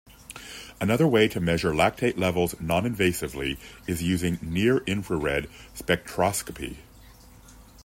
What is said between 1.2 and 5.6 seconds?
to measure lactate levels non-invasively is using Near-infrared